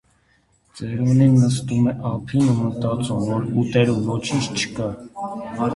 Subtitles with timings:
[0.79, 4.93] Ծերունին նստում է ափին ու մտածում, որ ուտելու ոչինչ չկա։